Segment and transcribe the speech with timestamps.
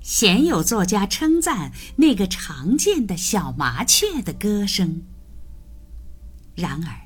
[0.00, 5.02] 鲜有作家称赞那个常见的小麻雀的歌声。
[6.54, 7.00] 然而，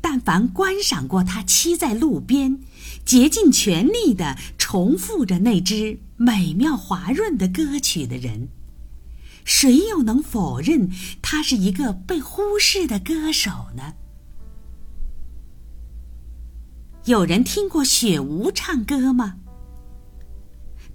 [0.00, 2.60] 但凡观赏过它栖在路边，
[3.04, 8.48] 竭尽全力地重复着那支美妙滑润的歌曲的人，
[9.44, 10.90] 谁又能否认
[11.22, 13.94] 他是一个被忽视的歌手呢？
[17.04, 19.36] 有人听过雪无唱歌吗？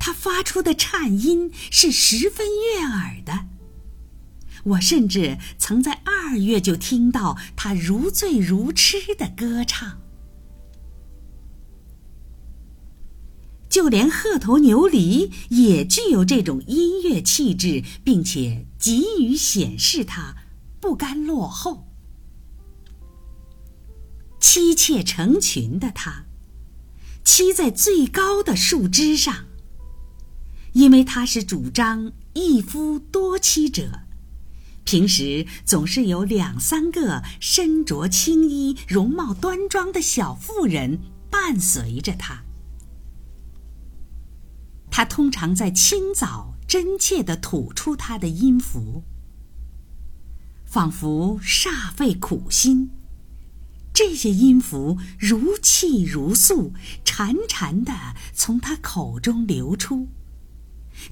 [0.03, 3.45] 他发出的颤音是十分悦耳的。
[4.63, 10.01] 我甚至曾在二月就听到他如醉如痴的歌唱。
[13.69, 20.35] 就连鹤头牛梨也具有这种音乐气质，并且急于显示它
[20.79, 21.87] 不甘落后。
[24.39, 26.25] 妻妾成群的它，
[27.23, 29.45] 栖在最高的树枝上。
[30.73, 34.03] 因为他是主张一夫多妻者，
[34.85, 42.43] 平时总是有两三个身着青衣、容貌端庄的小妇人伴随着他。
[44.89, 49.03] 他通常在清早真切地吐出他的音符，
[50.65, 52.91] 仿佛煞费苦心。
[53.93, 57.93] 这些音符如泣如诉，潺潺地
[58.33, 60.07] 从他口中流出。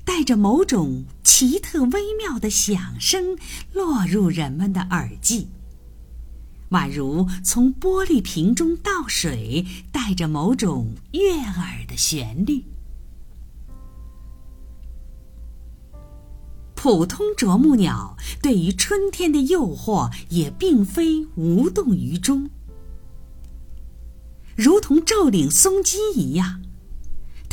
[0.04, 3.38] 带着某种奇特微妙的响声
[3.74, 5.48] 落入人们的耳际，
[6.70, 12.64] 宛如从玻璃瓶中倒水，带着某种悦耳的旋律。
[16.76, 22.50] 普通啄木鸟对于春天的诱惑也并非无动于衷，
[24.56, 26.62] 如同皱岭松鸡一样。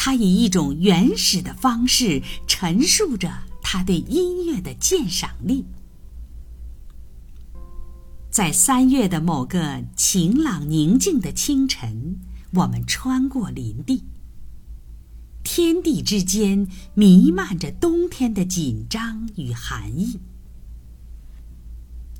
[0.06, 3.28] 他以一种原始的方式陈述着
[3.60, 5.64] 他对音乐的鉴赏力。
[8.30, 12.20] 在三月的某个晴朗宁静的清晨，
[12.52, 14.04] 我们穿过林地。
[15.42, 20.20] 天地之间弥漫着冬天的紧张与寒意。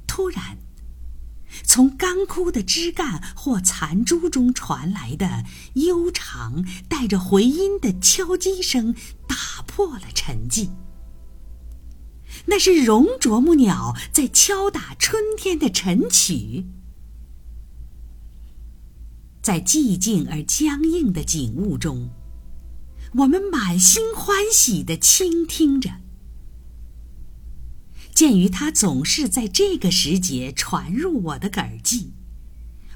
[0.09, 0.59] 突然。
[1.65, 8.95] 从干枯的枝干或残株中传来的悠长、带着回音的敲击声，
[9.27, 10.71] 打破了沉寂。
[12.47, 16.67] 那是绒啄木鸟在敲打春天的晨曲。
[19.41, 22.11] 在寂静而僵硬的景物中，
[23.15, 25.91] 我们满心欢喜地倾听着。
[28.16, 32.12] 鉴于它总是在这个时节传入我的耳际，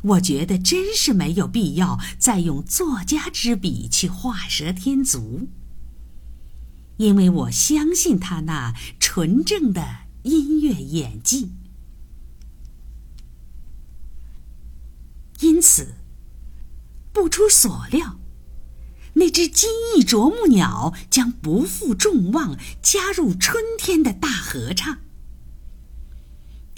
[0.01, 5.51] 我觉得真是没有必要再用作家之笔去画蛇添足，
[6.97, 11.53] 因为我相信他那纯正的音乐演技。
[15.41, 15.97] 因此，
[17.13, 18.19] 不出所料，
[19.17, 24.97] 那只金翼啄木鸟将不负众望，加入春天的大合唱。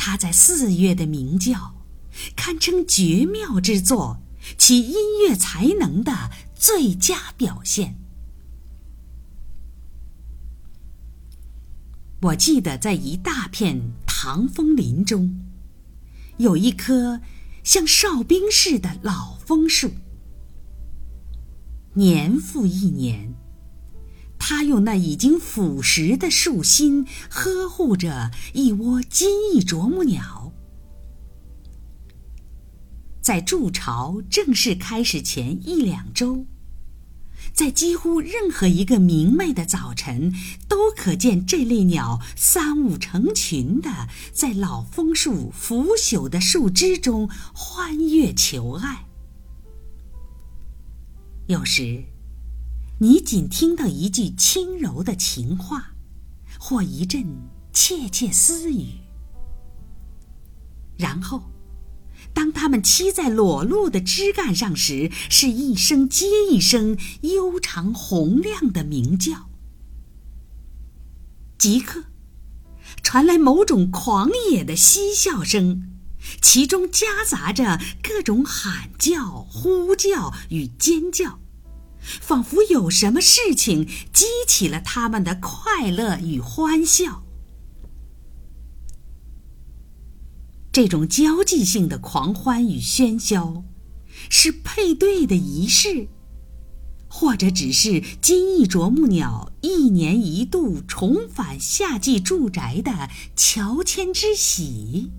[0.04, 1.76] 他在四月的鸣叫，
[2.34, 4.20] 堪称绝妙之作，
[4.58, 7.96] 其音乐才能的最佳表现。
[12.20, 15.40] 我记得在一大片唐枫林中，
[16.36, 17.20] 有一棵
[17.62, 19.92] 像哨兵似的老枫树，
[21.94, 23.32] 年复一年。
[24.44, 30.52] 他用那已经腐蚀的树心呵护着一窝金翼啄木鸟。
[33.20, 36.44] 在筑巢正式开始前一两周，
[37.52, 40.34] 在几乎任何一个明媚的早晨，
[40.68, 49.06] 都可见这类鸟三五成群的在老枫树腐朽的树枝中欢悦求爱。
[51.46, 52.02] 有时。
[53.02, 55.96] 你仅听到一句轻柔的情话，
[56.56, 57.26] 或一阵
[57.72, 59.00] 窃窃私语，
[60.96, 61.50] 然后，
[62.32, 69.50] 当它们栖在裸露的枝干上时，是一声接一声悠长洪亮的鸣叫。
[71.58, 72.04] 即刻，
[73.02, 75.90] 传来某种狂野的嬉笑声，
[76.40, 81.40] 其中夹杂着各种喊叫、呼叫与尖叫。
[82.02, 87.22] 仿佛有什么事情激起了他们的快乐与欢笑。
[90.72, 93.62] 这种交际性的狂欢与喧嚣，
[94.30, 96.08] 是配对的仪式，
[97.08, 105.10] 或者只是金翼啄木鸟一年一度重返夏季住宅的乔迁之喜？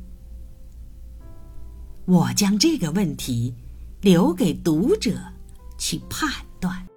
[2.05, 3.53] 我将这个问题
[4.01, 5.17] 留给读者
[5.77, 6.29] 去判
[6.63, 6.92] 断。